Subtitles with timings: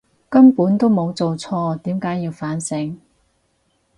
[0.29, 2.99] 根本都冇做錯，點解要反省！